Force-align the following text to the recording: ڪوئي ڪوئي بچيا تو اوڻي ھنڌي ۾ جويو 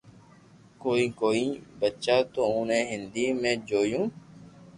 ڪوئي 0.81 1.05
ڪوئي 1.21 1.45
بچيا 1.79 2.17
تو 2.33 2.41
اوڻي 2.51 2.81
ھنڌي 2.91 3.27
۾ 3.41 3.51
جويو 3.69 4.01